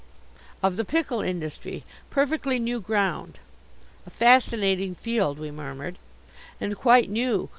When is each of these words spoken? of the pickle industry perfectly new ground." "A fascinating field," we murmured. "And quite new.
of 0.63 0.77
the 0.77 0.83
pickle 0.83 1.21
industry 1.21 1.83
perfectly 2.09 2.57
new 2.57 2.79
ground." 2.81 3.37
"A 4.07 4.09
fascinating 4.09 4.95
field," 4.95 5.37
we 5.37 5.51
murmured. 5.51 5.99
"And 6.59 6.75
quite 6.75 7.07
new. 7.07 7.49